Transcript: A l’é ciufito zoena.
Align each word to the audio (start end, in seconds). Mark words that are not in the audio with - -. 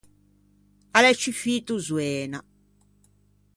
A 0.97 0.99
l’é 1.03 1.13
ciufito 1.21 1.73
zoena. 1.87 2.39